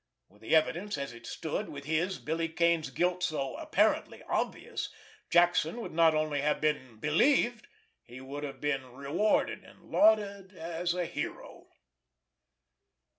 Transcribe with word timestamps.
With 0.29 0.41
the 0.41 0.55
evidence 0.55 0.97
as 0.97 1.13
it 1.13 1.27
stood, 1.27 1.69
with 1.69 1.83
his, 1.85 2.17
Billy 2.17 2.49
Kane's 2.49 2.89
guilt 2.89 3.21
so 3.21 3.55
apparently 3.57 4.23
obvious, 4.23 4.89
Jackson 5.29 5.79
would 5.79 5.91
not 5.91 6.15
only 6.15 6.41
have 6.41 6.59
been 6.59 6.97
believed, 6.99 7.67
but 8.09 8.21
would 8.21 8.43
have 8.43 8.59
been 8.59 8.93
rewarded 8.93 9.63
and 9.63 9.91
lauded 9.91 10.53
as 10.53 10.95
a 10.95 11.05
hero. 11.05 11.67